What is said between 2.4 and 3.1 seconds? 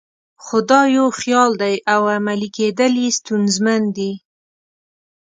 کېدل یې